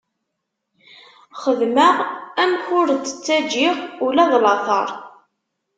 [1.41, 1.95] Xedmeɣ
[2.41, 4.87] amek ur d-ttaǧǧiɣ ula d lateṛ.